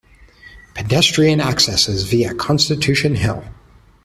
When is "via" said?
2.09-2.33